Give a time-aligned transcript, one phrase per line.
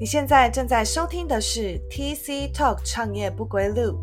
[0.00, 4.00] 你现在正在收听的是 TC Talk 创业不归路。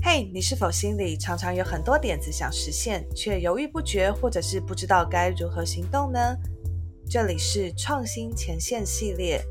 [0.00, 6.20] 嘿，你是否心里常常有很多点子想实现，却犹豫不决，或者是不知道该如何行动呢？
[7.08, 9.44] 这里是创新前线系列，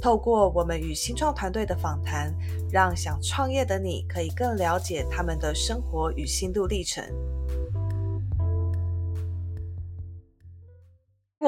[0.00, 2.32] 透过我们与新创团队的访谈，
[2.70, 7.04] 让想创业的你可以更了解他们的生活与心路历程。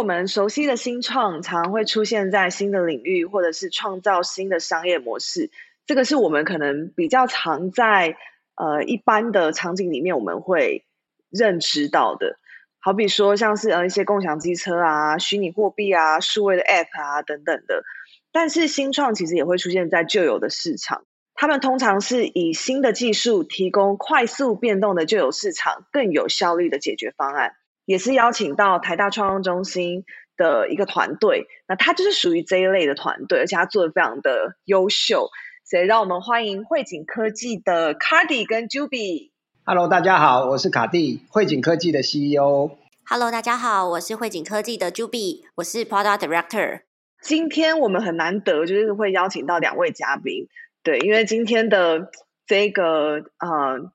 [0.02, 5.52] 我们熟悉的新创常会出现在新的领域，或者是创造新的商业模式。
[5.86, 8.16] 这个是我们可能比较常在
[8.56, 10.84] 呃一般的场景里面我们会
[11.30, 12.40] 认知到的。
[12.80, 17.84] 好比说像是呃一些共享机车啊、虚拟货币啊、数位的 App 啊等等的。
[18.32, 27.54] 但是新创其实也会出现在旧有的市场，他们通常是以新的技术提供快速变动的旧有市场更有效率的解决方案。
[27.84, 30.04] 也是邀请到台大创创中心
[30.36, 35.30] 的一个团队，那他就是属于这一类的团队，而且他做的非常的优秀，
[35.64, 39.30] 所以让我们欢迎汇景科技的卡蒂跟 Juby。
[39.64, 42.70] Hello，大家好，我是卡蒂，汇景科技的 CEO。
[43.04, 46.82] Hello，大家好，我是汇景科技的 Juby，我是 Product Director。
[47.20, 50.46] 今天我们很难得，就是会邀请到两位嘉宾，
[50.82, 52.10] 对，因为今天的
[52.46, 53.92] 这个呃。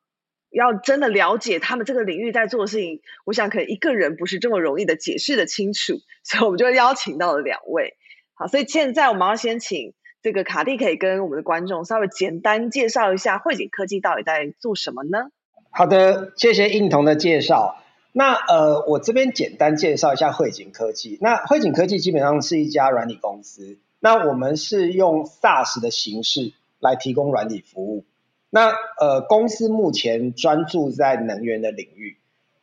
[0.49, 7.95] 要真的了解他们这个领域在做的事情，我想可能一个人不是这么容易的解释的清楚， 所以我们就邀请到了两位。
[8.33, 15.29] 好，所以现在我们要先请这个卡蒂可以跟我们的观众稍微简单介绍一下汇景科技到底在做什么呢？
[15.71, 17.83] 好的，谢谢应彤的介绍。
[18.13, 21.19] 那呃，我这边简单介绍一下汇景科技。
[21.21, 28.05] 那汇景科技基本上是一家软体公司，那我们是用 SaaS 的形式来提供软体服务。
[28.49, 32.17] 那呃，公司目前专注在能源的领域。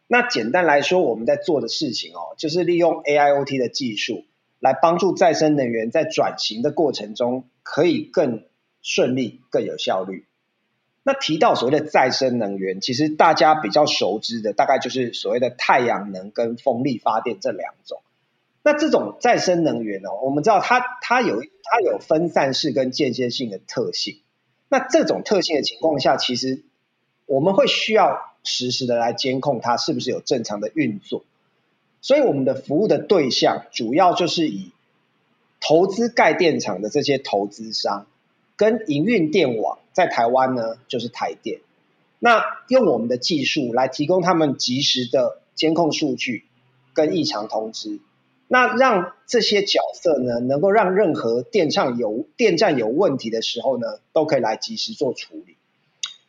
[0.06, 4.24] 那简单来说，我们在做的事情哦，就是利用 AIoT 的技术
[4.60, 8.44] 来帮助再生能源在转型的过程中可以更
[8.82, 10.26] 顺利、更有效率。
[11.03, 18.03] 那提到所谓的再生能源，其实大家比较熟知的大概就是所谓的太阳能跟风力发电这两种。
[18.62, 24.20] 那这种再生能源哦，我们知道它它有它有分散式跟间歇性的特性。
[24.69, 26.62] 那这种特性的情况下，其实
[27.26, 31.25] 我们会需要实时的来监控它是不是有正常的运作。
[32.00, 34.72] 所以我们的服务的对象主要就是以
[35.60, 38.06] 投资盖电厂的这些投资商
[38.56, 41.60] 跟营运电网，在台湾呢就是台电。
[42.19, 46.44] 那用我们的技术来提供他们及时的监控数据
[46.92, 47.98] 跟异常通知。
[48.47, 55.56] 那让这些角色呢，能够让任何电厂有电站有问题的时候呢，都可以来及时做处理。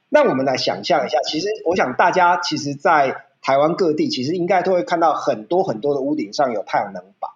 [0.07, 7.31] 那我们来想象一下，其实我想大家其实，在台湾各地其实应该都会看到很多很多的屋顶上有太阳能板。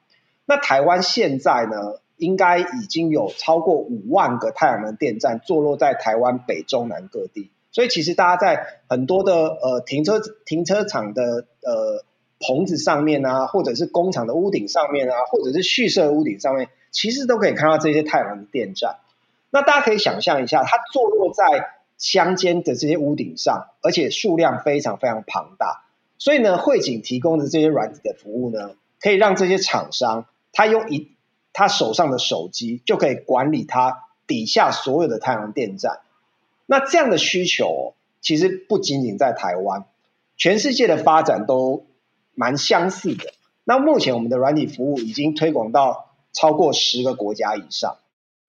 [0.46, 7.52] 那台湾现在呢，应该已经有超过五万个太阳能电站坐落在台湾北中南各地。
[7.72, 12.06] 所以其实大家在很多的呃停车停车场的呃。
[12.40, 18.96] 棚子上面啊，或者是工厂的屋顶上面啊，或者是蓄设屋顶上面，其实都可以看到这些太阳能电站。
[19.50, 21.68] 那大家可以想象一下，它坐落在
[21.98, 25.84] 乡间的这些屋顶上，而且数量非常非常庞大。
[26.18, 28.72] 所以呢，汇景提供的这些软体的服务呢，
[29.02, 31.12] 可以让这些厂商他用一
[31.52, 36.00] 他手上的手机就可以管理他底下所有的太阳能电站。
[36.66, 39.84] 那这样的需求其实不仅仅在台湾，
[40.38, 41.86] 全世界的发展都。
[42.40, 43.34] 蛮相似的。
[43.66, 47.98] 那目前我们的软体服务已经推广到超过十个国家以上。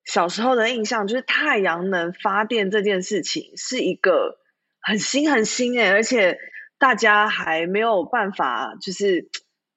[0.04, 4.38] 小时候的印象就是太阳能发电这件事情是一个
[4.80, 6.38] 很新很新诶，而且
[6.78, 9.28] 大家还没有办法就是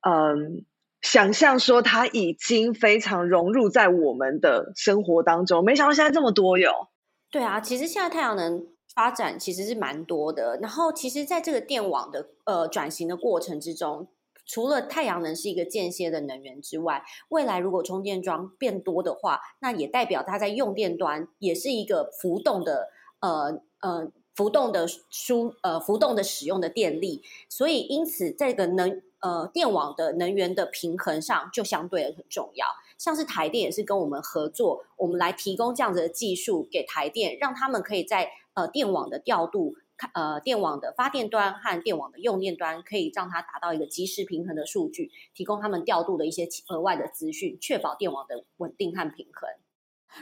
[0.07, 0.63] 嗯
[1.01, 5.65] 想象说它已经非常融入在我们的生活当中。
[5.65, 6.89] 没想到现在这么多哟。
[7.31, 8.72] 对啊，其实现在太阳能。
[8.93, 14.07] 发展其实是蛮多的，然后其实在这个电网的呃转型的过程之中，
[14.45, 32.65] 除了太阳能是一个间歇的能源之外，未来如果充电桩变多的话，那也代表它在用电端也是一个浮动的呃呃浮动的输呃浮动的使用的电力，所以因此这个能呃电网的能源的平衡上就相对很重要。
[32.97, 39.75] 像是台电也是跟我们合作，我们来提供这样子的技术给台电，让他们可以在呃，电网的调度，
[40.13, 49.49] 呃，电网的发电端和电网的用电端，可以让它达到一个及时平衡的数据，提供他们调度的一些额外的资讯，确保电网的稳定和平衡。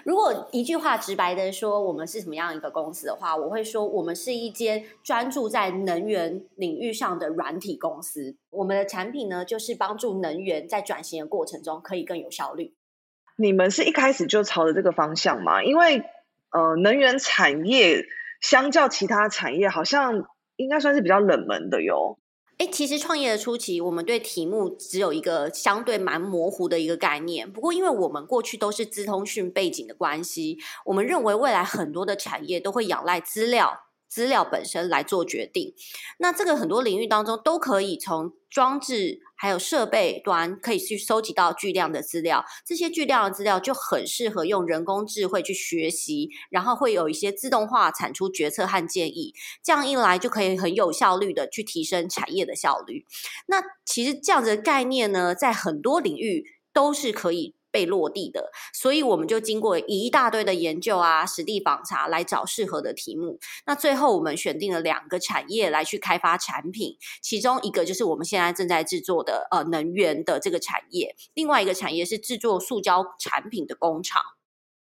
[0.05, 8.37] 如果一句话直白的说，我们是什么样一个公司的话，我会说，我们是一间专注在能源领域上的软体公司。
[8.51, 12.73] 我们的产品呢，就是帮助能源在转型的过程中可以更有效率。
[13.35, 15.61] 你们是一开始就朝着这个方向吗？
[15.61, 16.05] 因为
[16.51, 18.05] 呃，能源产业
[18.41, 20.25] 相较其他产业，好像
[20.57, 22.17] 应该算是比较冷门的哟。
[22.57, 27.51] 哎，其实创业的初期，我们对题目只有一个相对蛮模糊的一个概念。
[27.51, 33.79] 不过，因为我们过去都是资通讯背景的关系，我们认为未来很多的产业都会仰赖资料。
[34.11, 35.73] 资料本身来做决定，
[36.19, 53.05] 那这个很多领域当中都可以从装置还有设备端可以去收集到巨量的资料，这些巨量的资料就很适合用人工智慧去学习，然后会有一些自动化产出决策和建议，这样一来就可以很有效率的去提升产业的效率。
[53.47, 56.43] 那其实这样子的概念呢，在很多领域
[56.73, 57.55] 都是可以。
[57.71, 63.39] 被落地的，所以我们就经过一大堆的研究啊，实地访查来找适合的题目。
[63.65, 74.21] 那最后我们选定了两个产业来去开发产品，其中一个就是我们现在正在制作的呃能源的这个产业，另外一个产业是制作塑胶产品的工厂。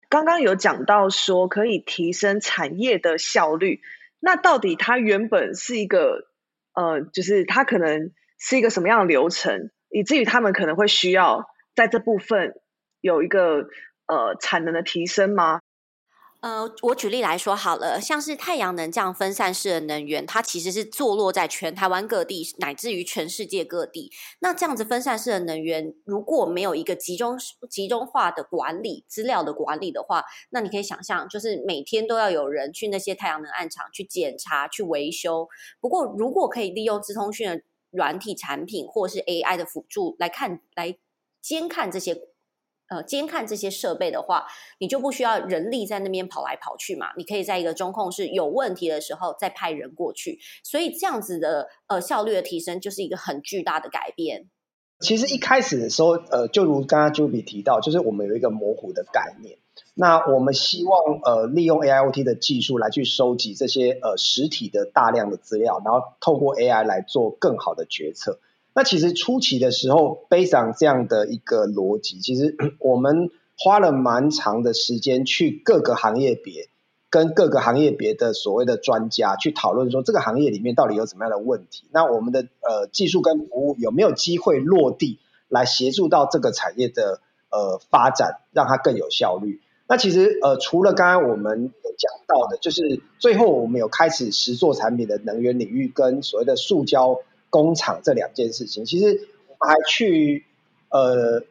[0.10, 3.82] 刚刚有讲到说可以提升产业的效率，
[4.20, 6.30] 那到底它原本是一个
[6.74, 11.46] 呃，就是它可能是一个什么样的流程，以至于他们可能会需要
[11.76, 12.56] 在这部分。
[13.02, 13.68] 有一个
[14.08, 15.60] 呃产能的提升吗？
[16.42, 24.10] 呃，我举例来说好了，像是太阳能这样分散式的能源，它其实是坐落在全台湾各地，乃至于全世界各地。
[24.40, 27.38] 那这样子分散式的能源，如果没有一个集中
[27.70, 35.50] 集中化的管理资料的管理的话，那你可以想象，就是每天都要有人去那些太阳能暗场去检查、去维修。
[35.82, 37.62] 不过，如果可以利用资通讯的
[37.92, 40.98] 软体产品或是 AI 的辅助来看、来
[41.42, 42.29] 监看这些。
[42.90, 44.46] 呃，监看这些设备的话，
[44.80, 47.08] 你就不需要人力在那边跑来跑去嘛。
[47.16, 54.50] 你可以在一个中控室有问题的时候再派人过去，所以这样子的呃效率的提升就是一个很巨大的改变。
[55.00, 59.58] 其实一开始的时候，呃，就如刚刚 j u b 提到，就是我们有一个模糊的概念。
[59.94, 68.40] 那我们希望呃利用 AIoT 的技术来去收集这些呃实体的大量的资料，然后透过 AI 来做更好的决策。
[68.74, 76.70] 那其实初期的时候，背上这样的一个逻辑，其实 我们花了蛮长的时间去各个行业别
[77.10, 81.86] 跟各个行业别的所谓的专家去讨论，说这个行业里面到底有什么样的问题？
[81.92, 85.20] 那我们的呃技术跟服务有没有机会落地
[85.50, 87.20] 来协助到这个产业的
[87.50, 89.60] 呃发展，让它更有效率？
[89.88, 97.20] 那其实呃除了刚刚我们讲到的，就是最后我们有开始实做产品的能源领域跟所谓的塑胶。
[97.50, 100.46] 工厂这两件事情，其实我们还去
[100.90, 101.44] 呃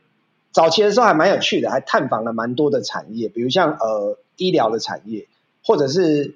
[0.52, 5.26] 早期的时候还蛮有趣的，还探访了蛮多的产业，比如像呃医疗的产业，
[5.64, 6.34] 或者是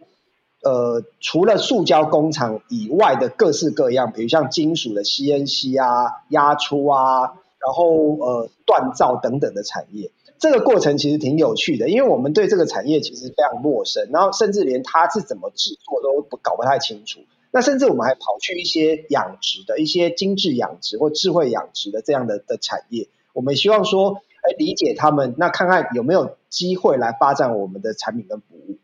[0.63, 7.87] 呃除了塑胶工厂以外的各式各样，比如像金属的 CNC 啊、压出啊，然后
[8.19, 10.11] 呃锻造等等的产业。
[10.39, 17.21] 这个过程其实挺有趣的，因为我们对这个产业其实非常陌生，然后甚至连它是怎么制作都不搞不太清楚。
[17.55, 28.79] 那甚至我们还跑去一些养殖的一些精致养殖或智慧养殖的这样的的产业，我们希望说，哎，理解他们，那看看有没有机会来发展我们的产品跟服务。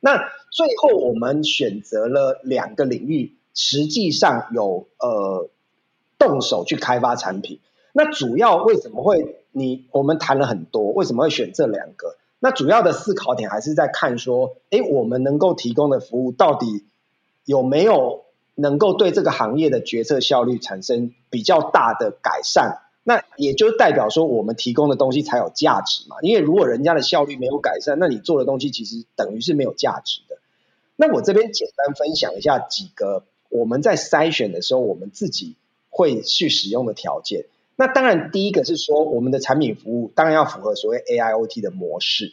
[0.00, 0.16] 那
[0.50, 5.50] 最后我们选择了两个领域，实际上有呃
[6.18, 7.60] 动手去开发产品。
[7.92, 12.16] 那主要为什么会你我们谈了很多，为什么会选这两个？
[12.38, 16.86] 那主要的思考点还是在看说，哎，我们能够提供的服务到底。
[17.46, 22.82] 有没有能够对这个行业的决策效率产生比较大的改善？
[23.02, 26.16] 那也就代表说，我们提供的东西才有价值嘛。
[26.22, 30.38] 因为如果人家的效率没有改善，那你做的东西其实等于是没有价值的。
[30.96, 35.54] 那我这边简单分享一下几个我们在筛选的时候，我们自己
[35.88, 37.44] 会去使用的条件。
[37.76, 42.32] 那当然，第一个是说，我们的产品服务当然要符合所谓 AIoT 的模式。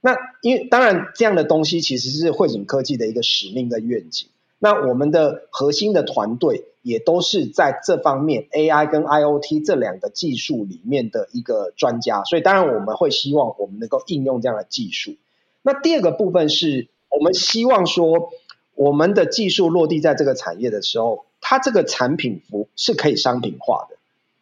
[0.00, 4.28] 那因为当然这样的东西其实是汇景科技的一个使命跟愿景。
[4.60, 15.14] 那我们的核心的团队也都是在这方面 AI 跟 IOT 这两个技术里面的一个专家，所以当然我们会希望我们能够应用这样的技术。
[15.62, 18.32] 那第二个部分是我们希望说，
[18.74, 23.96] 我们的技术落地在这个产业的时候，它这个产品服是可以商品化的。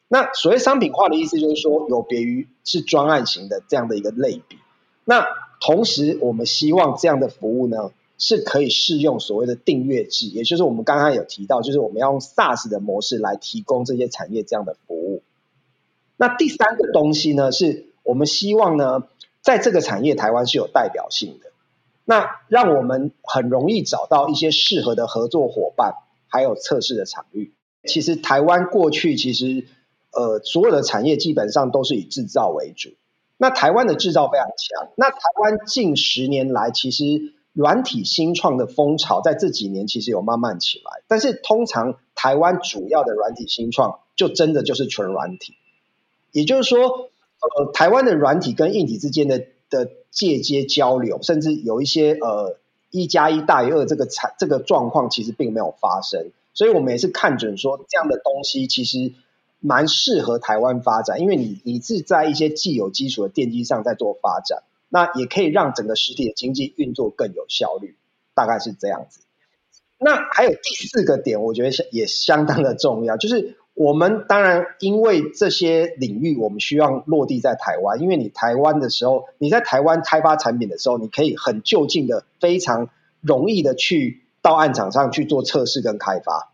[0.08, 4.56] 那所谓商品化的意思就是说，有别于是专案型的这样的一个类比。
[5.04, 5.26] 那
[5.61, 7.90] 同时，我们希望这样的服务呢。
[8.18, 15.23] 是可以适用所谓的订阅制，也就是我们刚刚有提到，就是我们要用 SaaS 的模式来提供这些产业这样的服务。
[16.16, 19.02] 那第三个东西呢，是我们希望呢，
[19.42, 21.50] 在这个产业台湾是有代表性的，
[22.04, 25.96] 那让我们很容易找到一些适合的合作伙伴，
[26.28, 27.52] 还有测试的场域。
[27.85, 29.66] 其实台湾过去其实
[30.11, 32.90] 呃所有的产业基本上都是以制造为主。
[33.37, 34.88] 那台湾的制造非常强。
[34.96, 37.04] 那台湾近十年来，其实
[37.56, 41.02] 软体新创的风潮在这几年其实有慢慢起来。
[41.08, 45.54] 但是通常台湾主要的软体新创，就真的就是纯软体。
[46.32, 47.08] 也就是说，
[47.40, 52.58] 呃，台湾的软体跟硬体之间的的借接交流，甚至有一些呃
[52.90, 56.30] 一加一大于二这个产这个状况，其实并没有发生。
[56.52, 59.14] 所以我们也是看准说，这样的东西其实。
[59.58, 67.97] 蛮适合台湾发展，因为你你是在一些既有基础的奠基上在做发展，那也可以让整个实体的经济运作更有效率，
[68.35, 69.21] 大概是这样子。
[69.99, 82.90] 那还有第四个点，我觉得也相当的重要，就是我们当然因为这些领域，我们需要落地在台湾，因为你台湾的时候，你在台湾开发产品的时候，你可以很就近的、非常
[83.23, 86.52] 容易的去到案场上去做测试跟开发，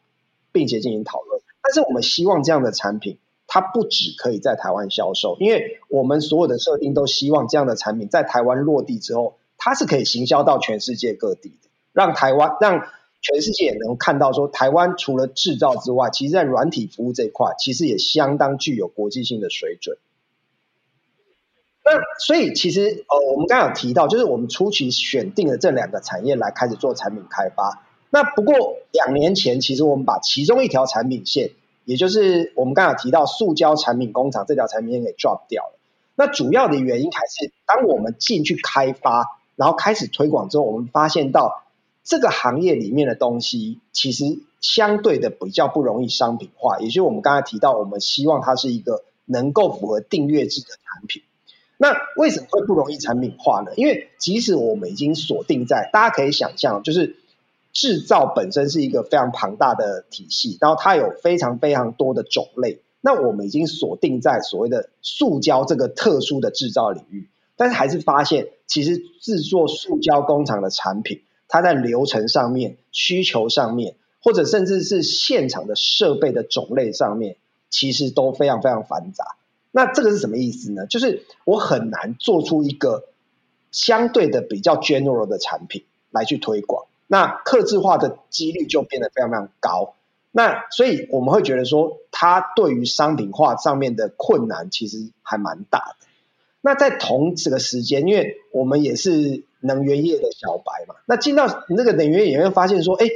[0.53, 1.43] 并且进行讨论。
[1.63, 3.19] 但是我们希望这样的产品，
[3.55, 12.81] 它不只可以在台湾销售，因为我们所有的设定都希望这样的产品在台湾落地之后，它是可以行销到全世界各地的，让台湾让
[13.21, 19.99] 全世界也能看到说，台湾除了制造之外，其实在软体服务这一块，其实也相当具有国际性的水准。
[21.85, 21.93] 那
[22.25, 27.85] 所以其实呃，我们刚刚有提到，就是我们初期选定了这两个产业来开始做产品开发。
[28.09, 31.51] 那不过两年前，其实我们把其中一条产品线，
[31.85, 35.79] 也就是我们刚才提到塑胶产品工厂这条产品线给 drop 掉了。
[36.15, 41.65] 那主要的原因还是，当我们进去开发，然后开始推广之后，我们发现到
[42.05, 46.79] 这个行业里面的东西，其实相对的比较不容易商品化。
[46.79, 51.23] 也就是我们刚才提到，我们希望它是一个能够符合订阅制的产品。
[51.79, 53.73] 那为什么会不容易产品化呢？
[53.77, 57.17] 因为即使我们已经锁定在，大家可以想象，就是。
[57.73, 62.81] 制造本身是一个非常庞大的体系，然后它有非常非常多的种类。
[63.01, 77.37] 那我们已经锁定在所谓的塑胶这个特殊的制造领域，但是还是发现，其实制作塑胶工厂的产品，它在流程上面、需求上面，或者甚至是现场的设备的种类上面，
[77.71, 79.37] 其实都非常非常繁杂。
[79.73, 80.87] 那这个是什么意思呢？
[80.87, 83.05] 就是我很难做出一个
[83.73, 86.85] 相对的比较 general 的产品来去推广。
[87.13, 89.93] 那克制化的几率就变得非常非常高，
[90.31, 96.07] 那所以我们会觉得说，它对于商品化上面的困难其实还蛮大的。
[96.63, 103.07] 那在同这个时间，因为我们也是能源业的小白嘛，那进到那个能源也会发现说，哎，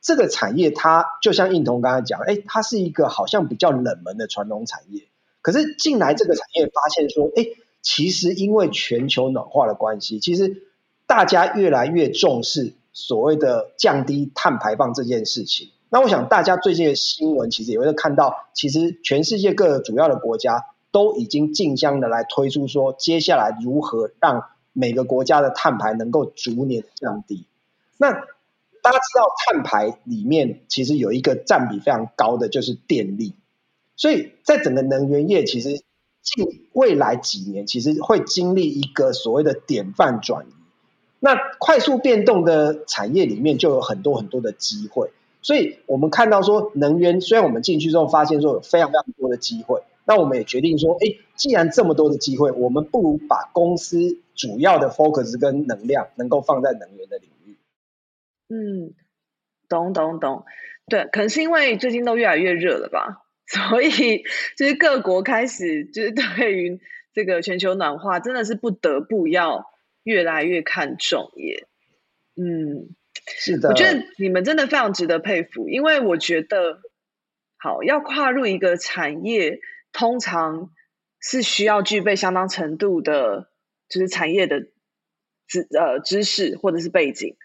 [0.00, 5.02] 这个产业它就像应彤刚才讲，哎，它是一个好像比较冷门的传统产业，
[5.42, 7.44] 可是进来这个产业发现说，哎，
[7.82, 10.62] 其实因为全球暖化的关系，其实
[11.08, 12.74] 大家越来越重视。
[12.98, 27.44] 所谓的降低碳排放这件事情，那我想大家最近的新闻其实也会看到，其实全世界各个主要的国家都已经竞相的来推出说，接下来如何让每个国家的碳排能够逐年降低。
[27.98, 33.34] 那大家知道碳排里面其实有一个占比非常高的就是电力，
[33.94, 35.82] 所以在整个能源业其实
[36.22, 40.55] 近未来几年其实会经历一个所谓的典范转移。
[41.26, 45.10] 那快速变动的产业里面就有很多很多的机会，
[45.42, 57.56] 所以我们看到说能源，虽然我们进去之后发现说有非常非常多的机会，那我们也决定说，哎，既然这么多的机会，我们不如把公司主要的 focus 跟能量能够放在能源的领域。
[58.48, 58.94] 嗯，
[59.68, 60.44] 懂懂懂，
[60.88, 64.22] 对，可能是因为最近都越来越热了吧， 所以
[64.56, 66.78] 就是各国开始就是对于
[67.12, 69.66] 这个全球暖化真的是不得不要。
[70.06, 71.66] 越来越看重耶，
[72.36, 72.94] 嗯，
[73.26, 76.80] 是的，我觉得你们真的非常值得佩服，因为我觉得，
[77.58, 79.58] 好要跨入一个产业，
[79.92, 80.70] 通常
[81.20, 83.50] 是需要具备相当程度的，
[83.88, 84.68] 就是产业的
[85.48, 87.36] 知呃知识或者是背景，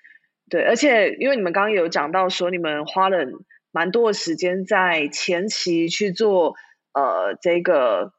[0.47, 3.25] 对，而且因为你们刚刚有讲到说，你们花了
[3.71, 6.53] 蛮多的时间在前期去做
[6.93, 8.13] 呃这个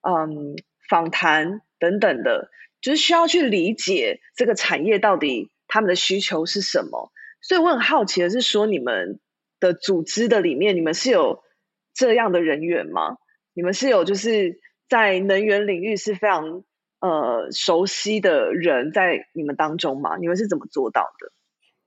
[0.00, 0.56] 嗯
[0.88, 2.50] 访谈等等的。
[2.82, 7.10] 就是需要去理解这个产业到底他们的需求是什么，
[7.40, 9.20] 所以我很好奇的是说，你们
[9.58, 11.42] 的组织的里面，你们是有
[11.94, 13.16] 这样的人员吗？
[13.54, 16.64] 你们是有就是在能源领域是非常
[17.00, 20.16] 呃熟悉的人在你们当中吗？
[20.18, 21.32] 你们是怎么做到的？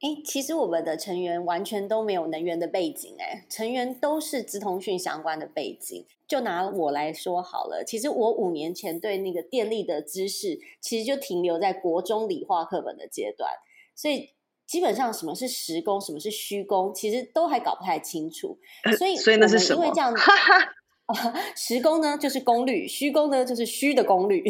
[0.05, 6.05] 哎，其实我们的成员完全都没有能源的背景，哎，成员都是资通讯相关的背景。
[6.27, 13.49] 就拿我来说好了，其实我五年前对那个电力的知识，其实就停留在国中理化课本的阶段，
[13.95, 14.29] 所以
[14.67, 18.59] 基本上什么是实工，什么是虚工，其实都还搞不太清楚。
[18.99, 19.83] 所以，所以那是什么？
[19.83, 20.13] 因为这样，
[21.55, 24.43] 实功呢就是功率，虚功呢就是虚的功率。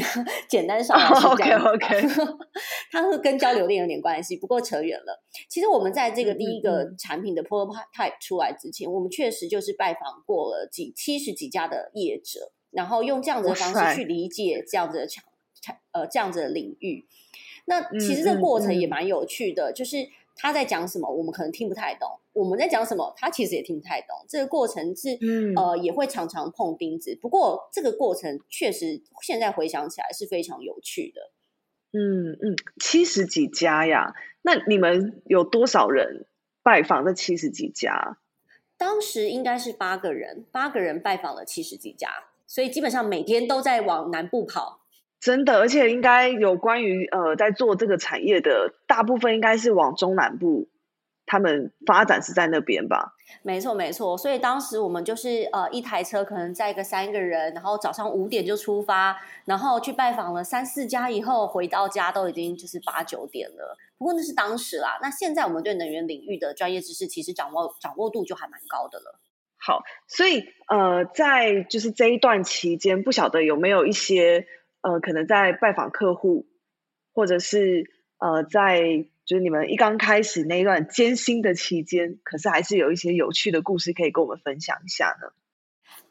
[0.48, 1.62] 简单上来是这样。
[1.62, 2.08] OK OK，
[2.92, 5.22] 它会跟交流电有点关系，不过扯远了。
[5.50, 15.24] 其实我们在这个第一个产品的 prototype 出来之前，我们确实就是拜访过了几七十几家的业者，然后用这样子的方式去理解这样子的产
[15.62, 17.06] 产呃这样子的领域。
[17.66, 19.98] 那其实这个过程也蛮有趣的，就是
[20.36, 22.10] 他在讲什么，我们可能听不太懂。
[22.34, 24.10] 我们在讲什么，他其实也听不太懂。
[24.28, 25.18] 这个过程是，
[25.56, 27.18] 呃，也会常常碰钉子。
[27.22, 31.32] 不过这个过程确实，现在回想起来是非常有趣的。
[31.98, 36.28] 嗯嗯，七十几家呀，那你们有多少人
[36.62, 38.18] 拜访这七十几家？
[38.78, 42.10] 当时应该是八个人，八个人拜访了七十几家，
[42.46, 44.82] 所以基本上每天都在往南部跑。
[45.26, 50.70] 真的，而且应该有关于呃，在做这个产业的大部分应该是往中南部。
[51.26, 53.16] 他们发展是在那边吧？
[53.42, 54.16] 没错，没错。
[54.16, 63.76] 所以当时我们就是呃一台车，可能载个三个人，然后早上五点就出发，然后去拜访了三四家，以后回到家都已经就是八九点了。
[63.98, 69.20] 不过那是当时啦，那现在我们对能源领域的专业知识其实掌握掌握度就还蛮高的了。
[69.58, 74.46] 好，所以呃，在就是这一段期间，不晓得有没有一些
[74.86, 76.46] 呃，可能在拜访客户，
[77.14, 77.90] 或者是
[78.20, 79.08] 呃在。
[79.26, 85.34] 就是你们一刚开始那一段艰辛的期间，可是还是有一些有趣的故事可以跟我们分享一下呢。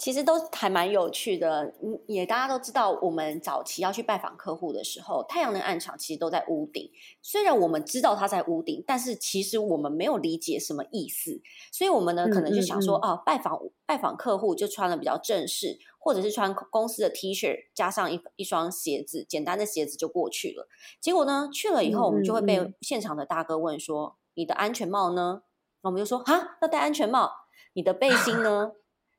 [0.05, 6.91] 其实都还蛮有趣的，嗯，也大家都知道，我们早期要去拜访客户的时候，太阳能暗场其实都在屋顶。
[7.23, 11.41] 虽然我们知道它在屋顶，但是其实我们没有理解什么意思，
[11.73, 15.79] 所以我们呢可能就想说，哦，拜访拜访客户就穿的比较正式。
[15.99, 20.69] 或者是穿公司的 T 恤，加上一一双鞋子，简单的鞋子就过去了。
[21.01, 25.41] 结果呢，去了以后，我们就会被现场的大哥问说：“你的安全帽呢？”
[25.81, 27.31] 那我们就说：“哈，要戴安全帽。”
[27.73, 28.73] 你的背心呢？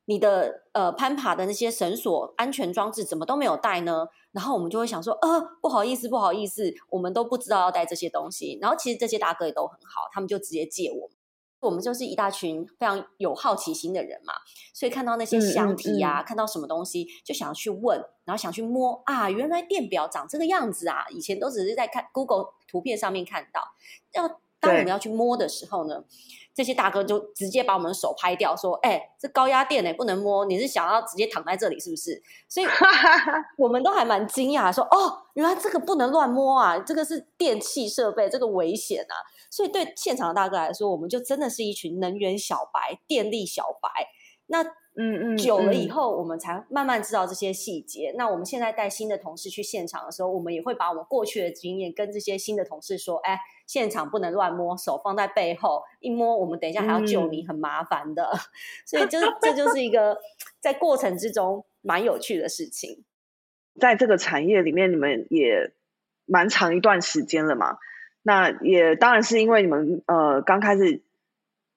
[0.06, 4.08] 你的呃攀爬的那些绳索、安全装置怎么都没有带呢？
[4.32, 11.18] 然后我们就会想说：“呃，不好意思，不好意思，我们都不知道要带这些东西。”然后其实这些大哥也都很好，他们就直接借我们。
[11.62, 14.34] 我们就是一大群非常有好奇心的人嘛，
[14.72, 21.06] 所以看到那些箱体呀，看到什么东西就想要去问，然后想去摸啊，原来电表长这个样子啊！
[21.10, 23.62] 以前都只是在看 Google 图片上面看到，
[24.14, 26.04] 要当我们要去摸的时候呢，
[26.54, 32.66] 这些大哥就直接把我们的手拍掉，说：“哎，这高压电哎，不能摸，你是想要直接躺在这里是不是？”所以
[33.58, 39.16] 我们都还蛮惊讶，说：“哦，原来这个不能乱摸啊，这个是电器设备，这个危险啊！”
[39.52, 43.90] 所以对现场的大哥来说，我们就真的是一群能源小白、电力小白。
[44.48, 44.64] 那
[44.98, 48.14] 嗯嗯，久了以后，我们才慢慢知道这些细节。
[48.16, 58.32] 那我们现在带新的同事去现场的时候，我们也会把我们过去的经验跟这些新的同事说：“哎，现场不能乱摸，手放在背后，一摸我们等一下还要救你，很麻烦的。
[58.86, 60.18] ”所以，就这就是一个
[60.60, 63.04] 在过程之中蛮有趣的事情。
[63.80, 65.74] 在这个产业里面，你们也
[66.26, 67.78] 蛮长一段时间了嘛？
[68.22, 71.04] 那也当然是因为你们呃刚开始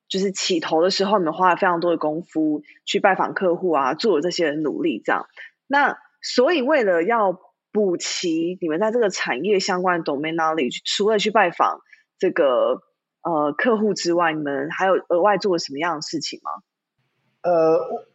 [0.08, 5.26] 就是起头的时候，你们花了非常多的功夫去拜访客户啊，做了这些努力这样。
[5.66, 7.47] 那所以为了要
[7.78, 11.80] 补齐你们在这个产业相关的 domain knowledge，除了去拜访
[12.18, 12.82] 这个
[13.22, 16.50] 呃客户之外，你们还有额外做了什么样的事情吗？
[17.42, 18.06] 呃，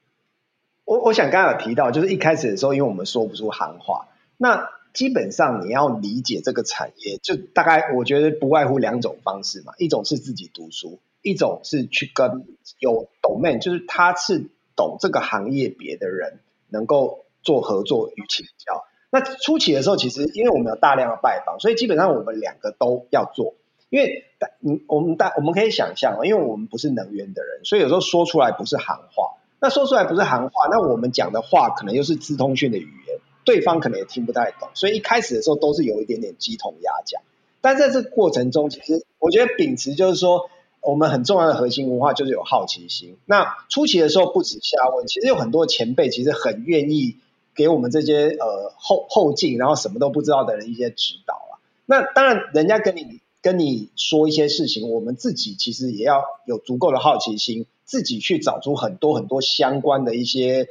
[0.84, 4.70] 我我想刚刚有提到，就是一开始的时候，因为我们说不出行话，那。
[4.94, 12.46] 基本上你要理解这个产业，就大概我觉得不外乎两种方式嘛，一种是自己读书，一种是去跟
[12.78, 18.86] 有懂 man，就是他是懂这个行业别的人能够做合作与请教。
[19.14, 23.54] 那初期的时候，其实因为我们有大量的拜访，所以基本上我们两个都要做。
[23.92, 24.24] 因为
[24.66, 29.38] 嗯，我们大我们可以想象，因为我们不是能源的人，所以有时候说出来不是行话。
[29.60, 33.20] 那说出来不是行话，那我们讲的话可能又是资通讯的语言。
[33.46, 37.22] 对方可能也听不太懂，所以一开始的时候都是有一点点鸡同鸭讲。
[37.62, 40.50] 但在这过程中，其实我觉得秉持就是说，
[40.82, 43.18] 我们很重要的核心文化就是有好奇心。
[43.26, 47.18] 那初期的时候不止下问，其实有很多前辈其实很愿意
[47.56, 51.60] 给我们这些呃后后进，然后什么都不知道的人一些指导啊。
[51.86, 60.68] 那当然，人家跟你跟你说一些事情，我们自己其实也要有足够的好奇心，自己去找出很多很多相关的一些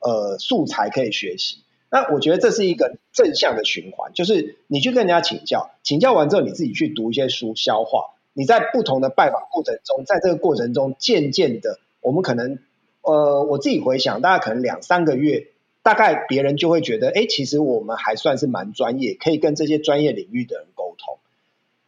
[0.00, 1.58] 呃素材可以学习。
[1.88, 12.58] 那我觉得这是一个正向的循环，就是你去跟人家请教，请教完之后你自己去读一些书消化，你在不同的拜访过程中，在这个过程中渐渐的，我们可能
[13.02, 15.46] 呃我自己回想，大概可能两三个月，
[15.86, 21.18] 大概别人就会觉得，哎，其实我们还算是蛮专业，可以跟这些专业领域的人沟通。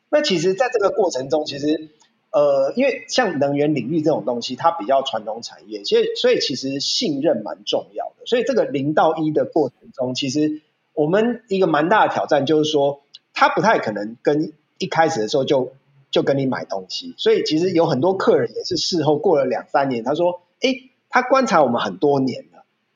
[0.09, 1.89] 那其实在这个过程中，其实
[2.31, 8.25] 呃，因为像能源领域这种东西，它比较传统产业，所以所以其实信任蛮重要的。
[8.25, 10.63] 所以这个零到一的过程中，其实
[10.95, 13.01] 我们一个蛮大的挑战就是说，
[13.35, 15.73] 他不太可能跟一开始的时候就
[16.13, 20.71] 就跟你买东西，所以其实有很多客人也是事后过了两三年，他说，哎，
[21.11, 22.45] 他观察我们很多年，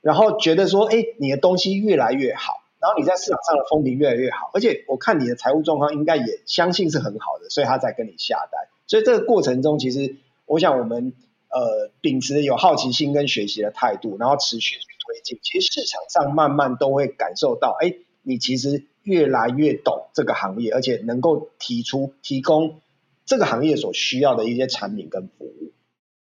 [0.03, 8.69] 然后觉得说，哎，你的东西越来越好，然后你在市场上的风评越来越好，而且我看你的财务状况应该也相信是很好的，所以他才跟你下单。
[8.87, 11.15] 所以这个过程中，其实我想我们
[11.49, 22.81] 呃秉持有好奇心跟学习的态度，然后持续去推进，其实市场上慢慢都会感受到，哎，你其实越来越懂这个行业，而且能够提出提供。
[23.25, 25.73] 这个行业所需要的一些产品跟服务，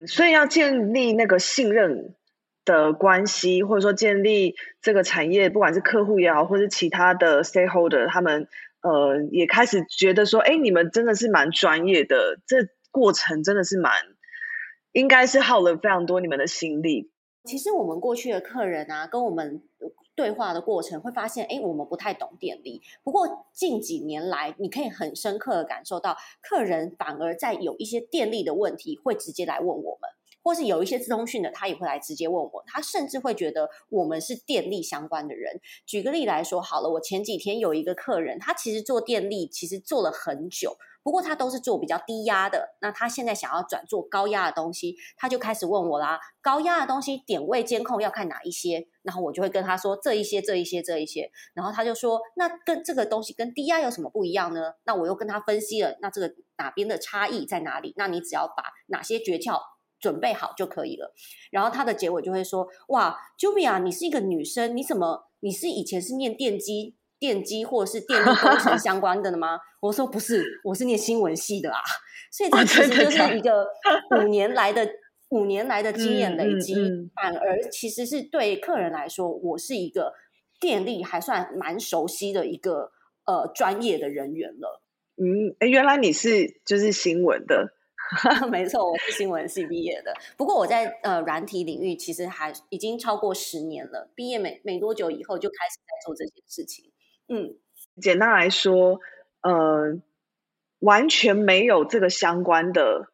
[0.05, 2.13] 所以要建立那个信任
[2.69, 8.47] 的关系，或者说建立这个产业，不管是客户也好，或是其他的 stakeholder，他们
[8.83, 12.57] 呃也开始觉得说，哎，你们真的是蛮专业的，这
[12.91, 13.91] 过程真的是蛮，
[14.91, 17.11] 应该是耗了非常多你们的心力。
[17.45, 19.63] 其实我们过去的客人啊，跟我们。
[20.15, 22.81] 对话的过程会发现，哎，我们不太懂电力。
[23.05, 30.09] 不过近几年来，你可以很深刻的感受到，客人反而在有一些电力的问题，会直接来问我们，
[30.43, 32.63] 或是有一些自通讯的，他也会来直接问我。
[32.67, 35.59] 他甚至会觉得我们是电力相关的人。
[35.85, 40.77] 举个例来说，好了，我前几天有一个客人，他其实做电力，其实做了很久。
[41.01, 46.19] 不过他都是做比较低压的，那他现在想要转做高压的东西，他就开始问我啦。
[46.41, 48.85] 高压的东西点位监控要看哪一些？
[49.01, 51.31] 然后我就会跟他说这一些、这一些、这一些。
[51.53, 54.73] 然后他就说，那跟这个东西跟低压有什么不一样呢？
[54.83, 57.93] 那我又跟他分析了，那这个哪边的差异在哪里？
[57.95, 59.57] 那你只要把哪些诀窍
[59.99, 61.13] 准备好就可以了。
[61.51, 66.95] 然后他的结尾就会说，哇，Julia，你是一个女生，你怎么你是以前是念电机？
[67.19, 69.59] 电机或者是电力工程相关的吗？
[69.83, 71.81] 我说不是，我是念新闻系的啊。
[72.31, 73.67] 所以这其实就是一个
[74.17, 74.89] 五年来的
[75.27, 76.75] 五年来的经验累积，
[77.13, 80.13] 反而其实是对客人来说，我是一个
[80.61, 82.89] 电力还算蛮熟悉的一个
[83.25, 84.81] 呃专业的人员了。
[85.17, 87.73] 嗯，哎，原来你是就是新闻的。
[88.49, 90.11] 没错，我是新闻系毕业的。
[90.35, 94.09] 不过我在呃软体领域其实还已经超过十年了。
[94.15, 96.91] 毕业没没多久以后就开始在做这件事情。
[97.27, 97.55] 嗯，
[98.01, 98.99] 简单来说，
[99.41, 100.01] 呃，
[100.79, 103.11] 完全没有这个相关的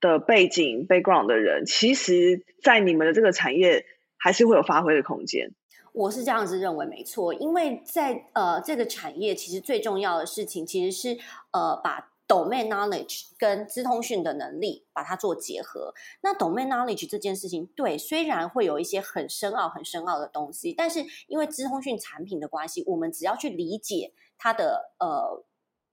[0.00, 3.84] 的背景 background 的人，其实，在你们的这个产业
[4.16, 5.50] 还是会有发挥的空间。
[5.92, 11.18] 我是这样子认为，没错，因为在呃这个产业，其实最重要的事情其实是
[11.52, 12.12] 呃把。
[12.26, 25.44] Domain knowledge 跟资通讯的能力把它做结合，那 domain knowledge 这件事情，对，虽然会有一些很深奥、很深奥的东西，但是因为资通讯产品的关系，我们只要去理解它的呃。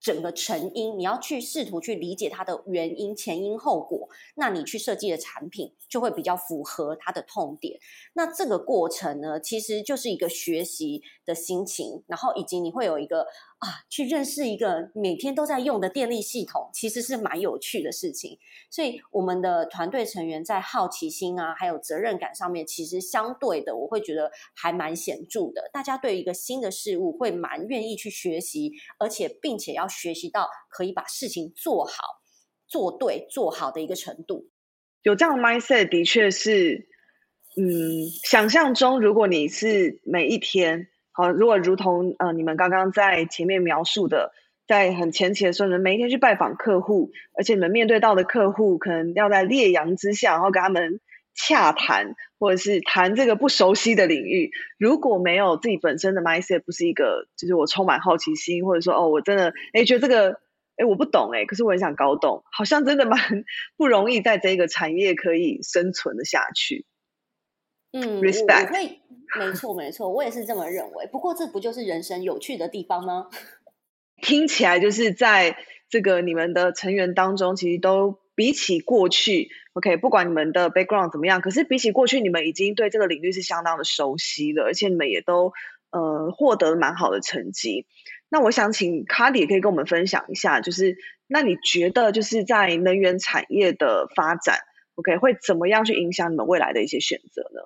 [0.04, 7.80] 整个成因，你要去试图去理解它的原因、前因后果，那你去设计的产品就会比较符合它的痛点。
[8.12, 13.28] 那这个过程呢，其实就是一个学习的心情，然后以及你会有一个
[13.63, 18.38] 啊，去认识一个每天都在用的电力系统，其实是蛮有趣的事情。
[18.69, 25.69] 所以我们的团队成员在好奇心啊，还有责任感上面，其实相对的，我会觉得还蛮显著的。
[25.71, 29.88] 大家对一个新的事物会蛮愿意去学习，而且并且要。
[29.93, 31.93] 学习到可以把事情做好、
[32.67, 34.49] 做对、做好的一个程度，
[35.04, 36.89] 有这样的 mindset 的确是，
[37.56, 44.34] 嗯，想象中如果你是每一天，好，如果如同呃你们刚刚在前面描述的，
[44.67, 50.99] 在很前期的时候，你们每一天去拜访客户，而且你们面对到的客户可能要在烈阳之下，然后跟他们。
[51.36, 60.39] 洽谈或者是谈这个不熟悉的领域，如果没有自己本身的 mindset，不是一个就是我充满好奇心，或者说哦，我真的哎觉得这个
[60.76, 63.19] 哎我不懂哎，可是我很想搞懂，好像真的蛮
[63.78, 66.86] 不容易在这个产业可以生存的下去。
[67.93, 69.02] 嗯，respect，会
[69.39, 71.08] 没错没错，我也是这么认为。
[71.12, 73.30] 不过这不就是人生有趣的地方吗？
[74.22, 75.58] 听起来就是在
[75.89, 78.22] 这个你们的成员当中，其实都。
[78.36, 85.54] 比起过去，OK，不管你们的 background 怎么样，可是比起过去，你们已经对这个领域是相当的熟悉了，而且你们也都
[85.91, 87.86] 呃获得蛮好的成绩。
[88.30, 94.58] 那我想请卡迪也可以跟我们分享一下，就是那你觉得就是在能源产业的发展
[94.96, 97.62] ，OK，会怎么样去影响你们未来的一些选择呢？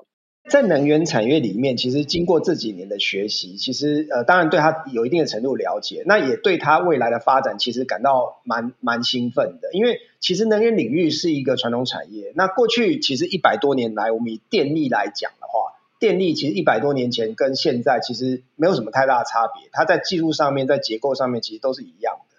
[0.50, 9.70] 在能源产业里面，其实经过这几年的学习，其实呃，当然对他有一定的程度了解，那也对他未来的发展其实感到蛮蛮兴奋的。
[9.74, 22.38] 因为其实能源领域是一个传统产业，那过去其实一百多年来，我们以电力来讲的话，电力其实一百多年前跟现在其实没有什么太大的差别，它在技术上面、在结构上面其实都是一样的。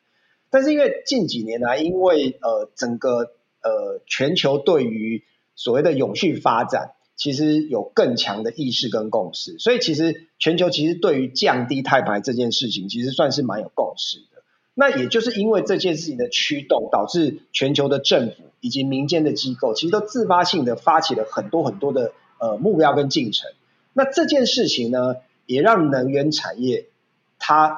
[0.49, 6.93] 但是因为近几年来，因为呃整个呃全球对于所谓的永续发展。
[7.19, 9.59] 其实有更强的意识跟共识。
[9.59, 14.43] 所以其实全球其实对于降低碳排这件事情，其实算是蛮有共识的。
[14.73, 23.51] 那也就是因为这件事情的驱动，导致全球的政府以及民间的机构，其实都自发性的发起了很多很多的呃目标跟进程。
[23.93, 26.87] 那这件事情呢，也让能源产业
[27.41, 27.77] 它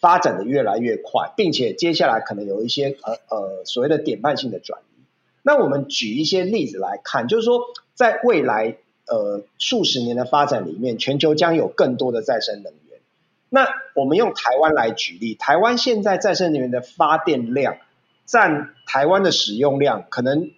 [0.00, 5.02] 发展的越来越快，并且接下来可能有一些呃呃所谓的典范性的转移。
[5.42, 7.60] 那我们举一些例子来看，就是说
[7.96, 8.76] 在未来
[9.08, 13.00] 呃数十年的发展里面，全球将有更多的再生能源。
[13.48, 17.78] 那我们用台湾来举例，台湾现在再生能源的发电量
[18.26, 20.50] 占台湾的使用量，可能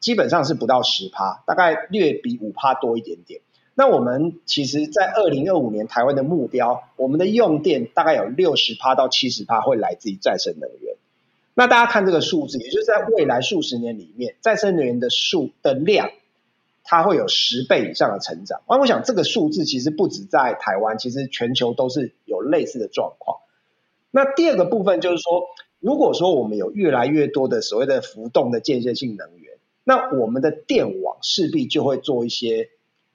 [0.00, 3.40] 基本上是不到十趴，大概略比五趴多一点点。
[3.74, 10.96] 那我们其实，在二零二五年台湾的目标，我们的用电大概有六十趴到七十趴会来自于再生能源。
[11.54, 16.10] 那大家看这个数字，也就是在未来数十年里面，再生能源的数的量。
[16.94, 23.38] 它会有十倍以上的成长，那我想这个数字其实不止在台湾，其实全球都是有类似的状况。
[24.10, 25.46] 那第二个部分就是说，
[25.80, 32.68] 如果说我们有越来越多的所谓的浮动的间歇性能源，那我们的电网势必就会做一些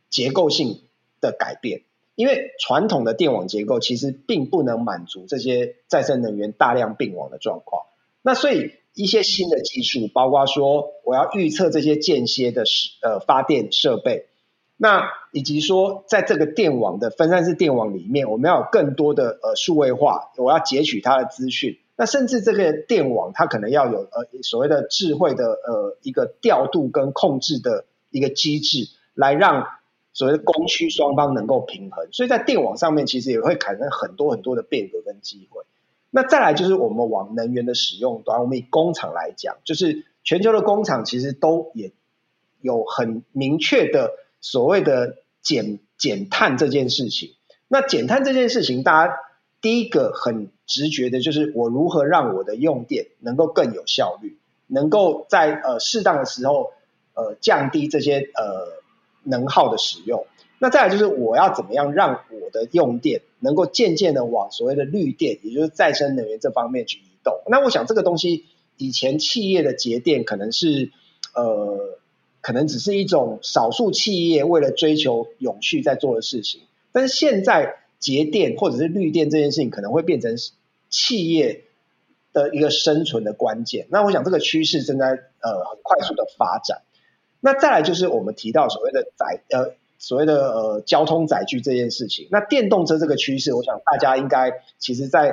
[0.10, 0.82] 结构性
[1.22, 1.84] 的改变，
[2.16, 7.84] 因为传统的电网结构其实并不能满足这些再生能源大量并网的状况。
[8.24, 12.64] 那所以一些新的技术，包括说我要预测这些间歇的
[13.04, 14.26] 呃发电设备，
[14.76, 21.78] 那以及说在这个电网的分散式电网里面，我们要有更多的呃数位化，我要截取它的资讯。
[21.96, 29.68] 那甚至这个电网它可能要有呃所谓的智慧的呃一个调度跟控制的一个机制，来让
[30.12, 32.08] 所谓的供需双方能够平衡。
[32.12, 35.64] 所以在电网上面，其实也会产生很多很多的变革跟机会。
[36.10, 41.92] 那再来就是我们往能源的使用端，我们以工厂来讲，就是全球的工厂其实都也
[42.62, 47.36] 有很明确的所谓的减减碳这件事情。
[47.68, 49.14] 那减碳这件事情，大家
[49.62, 56.72] 第一个很直觉的就是我如何让我的用电能够更有效率，能够在呃适当的时候
[57.14, 58.82] 呃降低这些呃
[59.24, 60.26] 能耗的使用。
[60.60, 67.42] 那再来就是我要怎么样让我的用电能够渐渐的往所谓的绿电，也就是再生能源这方面去移动。
[67.48, 70.92] 那我想这个东西以前企业的节电可能是
[71.36, 72.00] 呃
[72.42, 80.36] 可能只是一种少数企业为了追求永续在做的事情，但是现在节电或者是绿电这件事情可能会变成
[80.90, 81.66] 企业
[82.34, 83.86] 的一个生存的关键。
[83.92, 86.82] 那我想这个趋势正在呃很快速的发展。
[87.42, 89.76] 那再来就是我们提到所谓的载呃。
[90.00, 95.30] 所谓的呃交通载具这件事情，那电动车这个趋势，我想大家应该其实在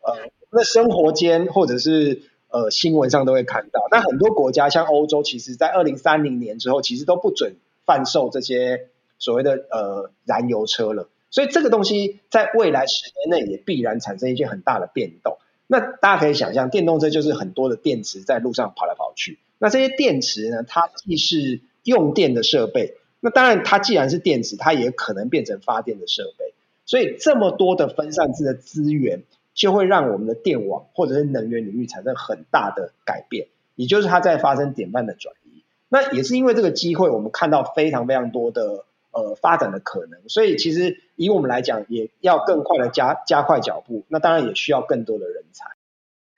[0.00, 3.86] 呃那生活间或者是呃新闻上都会看到。
[3.90, 7.54] 那很多国家像欧洲，其实在二零三零年之后，其实都不准
[7.86, 8.88] 贩售这些
[9.18, 11.08] 所谓的呃燃油车了。
[11.30, 15.38] 所以这个东西在未来十年内也必然产生一些很大的变动。
[15.68, 19.38] 那大家可以想象，电动车就是很多的电池在路上跑来跑去。
[19.58, 22.96] 那这些电池呢，它既是用电的设备。
[23.24, 26.54] 那当然，它既然是电池，它也可能变成发电的设备。
[26.84, 29.22] 所以，这么多的分散式的资源，
[29.54, 35.62] 就会让我们的电网或者是能源领域产生很大的改变，也就是它在发生典范的转移。
[35.88, 40.28] 那也是因为这个机会，我们看到非常非常多的呃发展的可能。
[40.28, 44.04] 所以，其实以我们来讲，也要更快的加加快脚步。
[44.08, 45.66] 那当然也需要更多的人才。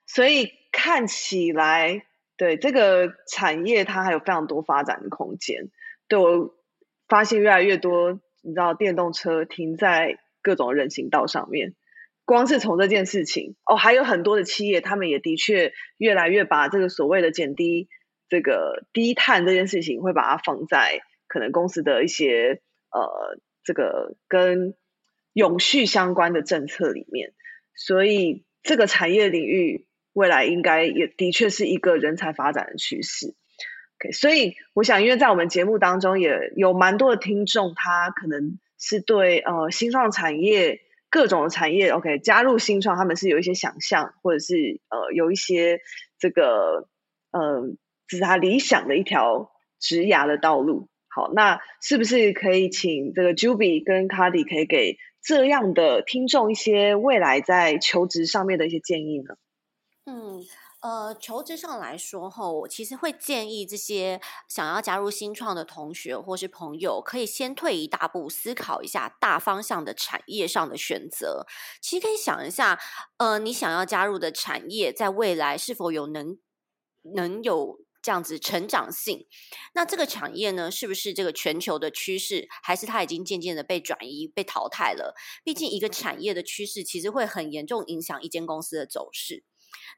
[0.05, 2.05] 所以看起来，
[2.37, 5.69] 对这个产业，它还有非常多发展的空间。
[6.07, 6.53] 对我。
[7.07, 11.75] 发现越来越多，你知道电动车停在各种人行道上面。
[12.25, 17.87] 光是从这件事情哦，还有很多的企业，他们也的确越来越把这个所谓的减低
[18.27, 24.73] 这个低碳这件事情，会把它放在可能公司的一些呃这个跟
[25.33, 27.33] 永续相关的政策里面。
[27.75, 33.35] 所以这个产业领域未来应该也的确是一个人才发展的趋势。
[34.11, 45.79] 所以我想，因为在我们节目当中也有蛮多的听众，他可能是对呃新创产业各种的产业，OK 加入新创，他们是有一些想象，或者是呃有一些
[46.19, 46.89] 这个
[47.31, 47.63] 呃
[48.07, 50.89] 是他理想的一条职涯的道路。
[51.07, 59.35] 好，那是不是可以请这个 Juby 跟 Cardi 可以给这样的听众一些未来在求职上面的一些建议呢？
[60.05, 60.43] 嗯。
[60.81, 71.45] 呃，求职上来说，哈，我其实会建议这些想要加入新创的同学或是朋友，可以先退一大步，思考一下大方向的产业上的选择。
[71.81, 72.79] 其实可以想一下，
[73.17, 76.37] 呃，你想要加入的产业，在未来是否有能
[77.15, 77.79] 能有。
[78.05, 79.25] 这样子成长性。
[79.73, 85.15] 那这个产业呢，是不是这个全球的趋势，还是它已经渐渐的被转移、被淘汰了？
[85.43, 89.43] 毕竟一个产业的趋势，其实会很严重影响一间公司的走势。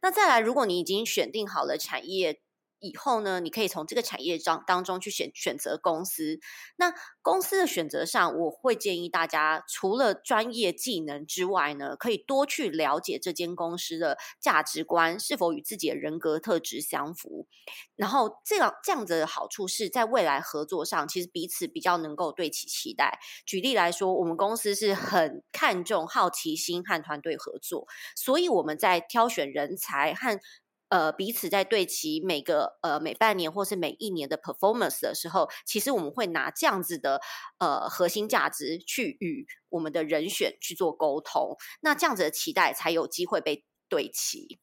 [0.02, 2.42] 那再来，如果你已经选定好了产业。
[2.80, 6.40] 以后呢，你可以从这个产业当当中去选选择公司。
[6.78, 17.48] 那公司的选择上，我会建议大家，除了专业技能之外呢，可以多去了解这间公司的价值观是否与自己的人格特质相符。
[17.96, 23.20] 然后这样这样子的好处是在未来合作上，其实彼此比较能够对其期待。
[23.46, 30.40] 举例来说，我们公司是很看重好奇心和团队合作，所以我们在挑选人才和。
[30.90, 37.20] 呃，彼此在对齐每个呃每半年或是每一年的 performance 的时候，其实我们会拿这样子的
[37.58, 44.60] 呃核心价值去与我们的人选去做沟通，那这样子的期待才有机会被对齐。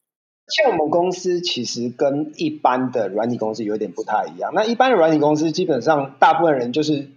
[0.47, 7.11] 像我们公司其实跟一般的软体公司有点不太一样，那一般的软体公司基本上大部分人就是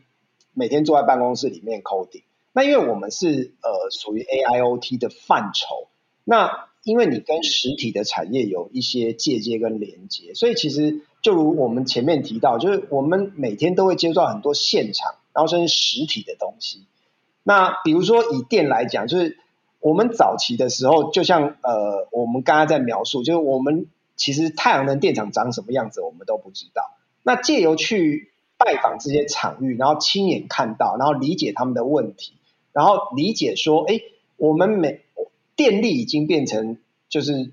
[0.53, 5.89] 每天坐在办公室里面 coding，那因为我们是呃属于 AIoT 的范畴，
[6.25, 6.68] 那。
[6.91, 16.85] 因为你跟实体的产业有一些借接跟连接，所以其实就如我们前面提到，就是我们每天都会接触到很多现场，然后甚至实体的东西。
[17.43, 19.39] 那比如说以电来讲，就是
[19.81, 26.97] 我们早期的时候，就像呃我们刚刚在描述，就是我们其实太阳能电厂长什么样子，我们都不知道。
[27.23, 32.33] 那借由去拜访这些场域，然后亲眼看到，然后理解他们的问题，
[32.73, 34.01] 然后理解说，哎，
[34.37, 35.01] 我们每
[35.59, 37.51] 电力已经变成就是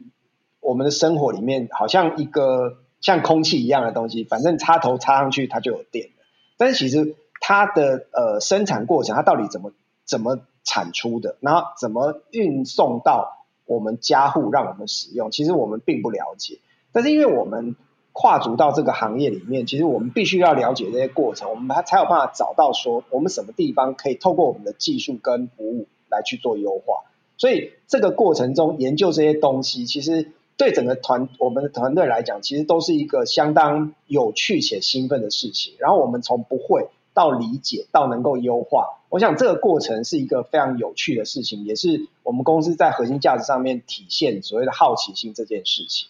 [0.60, 6.10] 我们的生活里面好像一个像空气一样的东西，反正插头插上去它就有电。
[6.56, 9.74] 但是其实它的呃生产过程，它到底怎么
[10.06, 16.60] 怎么产出的，然后怎么运送到我们家户让我们使用，其实我们并不了解。
[16.92, 17.76] 但是因为我们
[18.14, 27.04] 跨足到这个行业里面，其实我们必须要了解这些过程，我们才才有办法找到说我们什么地方可以透过我们的技术跟服务来去做优化。
[27.38, 35.74] 所以这个过程中研究这些东西，其实对整个团我们的团队来讲，其实都是一个相当有趣且兴奋的事情。
[35.80, 46.08] 然后我们从不会到理解到能够优化，我想这个过程是一个非常有趣的事情，也是我们公司在核心价值上面体现所谓的好奇心这件事情。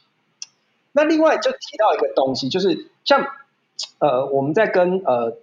[0.92, 3.26] 那另外就提到一个东西，就是像
[4.00, 5.38] 呃我们在跟呃。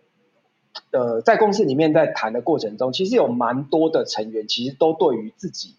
[0.90, 5.74] 呃，在公司里面在谈的过程中，其实有蛮多的成员，其实都对于自己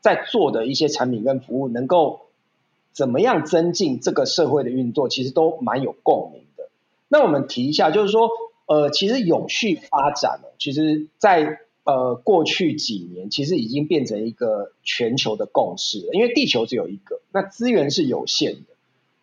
[0.00, 2.22] 在做的一些产品跟服务，能够
[2.92, 6.68] 怎么样增进这个社会的运作，其实都蛮有共鸣的。
[7.08, 8.28] 那我们提一下，就是说，
[8.66, 16.12] 呃，其实永续发展，其实在呃过去几年，其实已经变成一个全球的共识了。
[16.12, 18.74] 因为地球只有一个，那资源是有限的，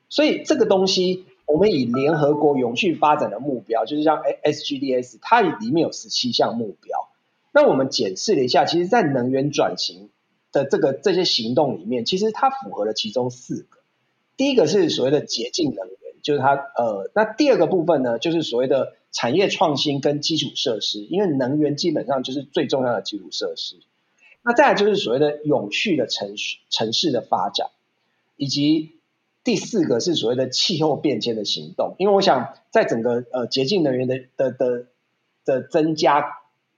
[0.10, 1.26] 所以这个东西。
[1.46, 7.10] 我们以联合国永续发展的目标，就是像 SGDS，它里面有十七项目标。
[7.52, 10.10] 那我们检视了一下，其实，在能源转型
[10.52, 13.80] 的这个这些行动里面，其实它符合了其中四个。
[14.38, 23.76] 第一个是所谓的洁净能源，就是它呃，那第二个部分呢，就是所谓的产业创新跟基础设施，因为能源基本上就是最重要的基础设施。
[24.44, 27.68] 那再来就是所谓的永续的城市城市的发展，
[28.38, 29.00] 以及。
[29.44, 34.86] 第四个是所谓的气候变迁的行动，因为我想在整个呃洁净能源的的的
[35.44, 36.38] 的增加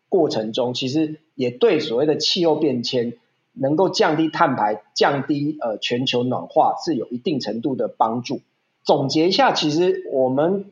[0.10, 3.13] 过程中，其实也对所谓的气候变迁
[3.54, 8.41] 能够降低碳排、降低呃全球暖化是有一定程度的帮助。
[8.84, 10.65] 总结一下，其实我们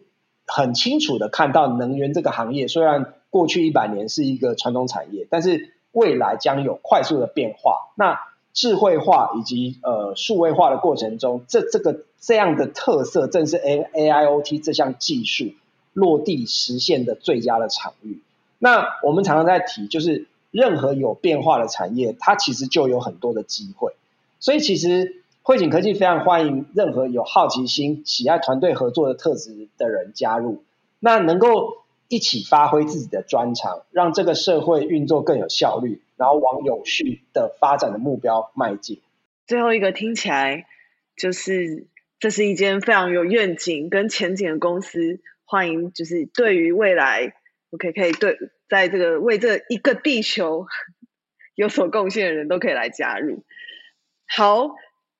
[0.47, 7.93] 很清楚的看到，能源这个行业虽然过去一百年是一个传统产业，但是未来将有快速的变化。
[7.95, 8.19] 那
[8.53, 15.45] 智慧化以及呃数位化的过程中，这这个这样的特色正是 A A I O T 这项技术
[15.93, 18.21] 落地实现的最佳的场域。
[18.59, 23.93] 那我们常常在提，就是任何有变化的产业，它其实就有很多的机会。
[24.39, 30.63] 所以其实汇景科技非常欢迎任何有好奇心、喜爱团队合作的特质的人加入，
[30.99, 31.77] 那能够
[32.07, 36.01] 一起发挥自己的专长，让这个社会运作更有效率。
[36.17, 39.01] 然后往有序的发展的目标迈进。
[39.45, 40.67] 最后一个听起来
[41.15, 41.87] 就是
[42.19, 47.33] 这是一间非常有愿景跟前景的公司，欢迎就是对于未来
[47.71, 48.37] ，OK 可以对
[48.69, 50.65] 在这个为这一个地球
[51.55, 53.43] 有所贡献的人都可以来加入。
[54.25, 54.69] 好，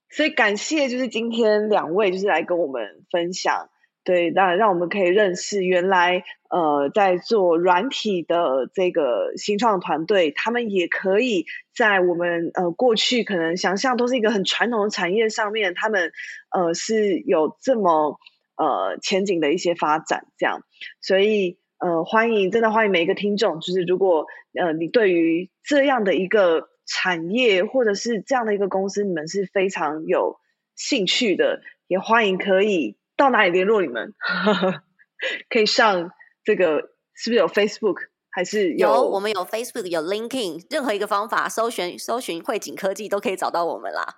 [0.10, 3.70] 所以感谢就是今天两位就是来跟我们分享。
[4.04, 16.12] 对，那让我们可以认识原来呃在做软体的这个新创团队，他们也可以在我们呃过去可能想象都是一个很传统的产业上面，他们
[16.52, 18.20] 呃是有这么
[18.58, 20.64] 呃前景的一些发展，这样，
[21.00, 24.28] 所以呃欢迎，真的欢迎每一个听众，就是如果
[24.60, 30.40] 呃你对于这样的一个产业或者是这样的一个公司，你们是非常有
[30.76, 34.14] 兴趣的，也欢迎可以到哪里联络你们，
[35.50, 36.12] 可以上
[36.44, 37.98] 这个是不是有 Facebook？
[38.36, 44.16] 还是有，我们有 Facebook，有 LinkedIn，任何一个方法搜寻搜寻汇景科技都可以找到我们啦。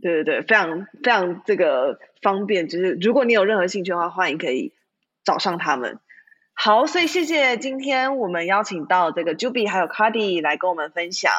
[0.00, 4.72] 对对对，非常非常这个方便，就是如果你有任何兴趣的话，欢迎可以
[5.24, 5.98] 找上他们。
[6.54, 11.30] 好，所以谢谢今天我们邀请到这个 Juby 还有 Cardi 来跟我们分享，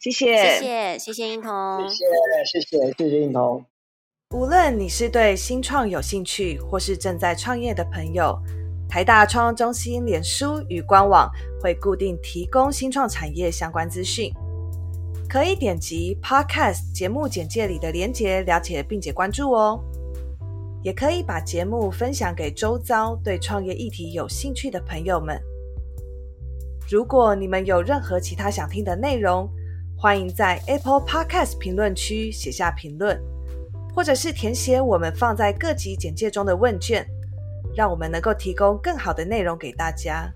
[0.00, 3.64] 谢谢，谢谢，谢谢英彤，谢谢，谢谢，谢谢英彤。
[4.34, 8.38] 无论你是对新创有兴趣，或是正在创业的朋友。
[8.86, 11.30] 台大创中心脸书与官网
[11.62, 14.30] 会固定提供新创产业相关资讯，
[15.30, 19.82] 可以点击 Podcast 节目简介里的连结了解并且关注哦。
[20.82, 25.40] 也可以把节目分享给周遭对创业议题有兴趣的朋友们。
[26.86, 29.50] 如果你们有任何其他想听的内容，
[29.96, 33.18] 欢迎在 Apple Podcast 评论区写下评论，
[33.98, 37.04] 或者是填写我们放在各级简介中的问卷。
[37.74, 40.32] 让我们能够提供更好的内容给大家。